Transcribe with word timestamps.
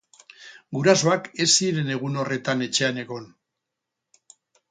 Gurasoak 0.77 1.27
ez 1.45 1.47
ziren 1.55 1.91
egun 1.97 2.17
horretan 2.23 2.65
etxean 2.69 2.99
egon. 3.05 3.31